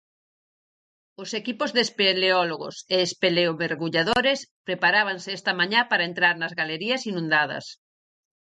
Os 1.21 1.29
equipos 1.41 1.69
de 1.75 1.81
espeleólogos 1.87 2.75
e 2.93 2.95
espeleomergulladores 3.07 4.39
preparábanse 4.67 5.29
esta 5.37 5.53
mañá 5.59 5.81
para 5.91 6.07
entrar 6.09 6.33
nas 6.37 6.53
galerías 6.59 7.01
inundadas. 7.11 7.65